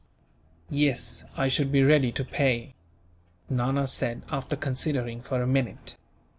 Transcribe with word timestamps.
"Yes, 0.71 1.25
I 1.37 1.47
should 1.47 1.71
be 1.71 1.83
ready 1.83 2.11
to 2.13 2.25
pay," 2.25 2.73
Nana 3.51 3.85
said, 3.85 4.23
after 4.31 4.55
considering 4.55 5.21
for 5.21 5.43
a 5.43 5.47
minute. 5.47 5.95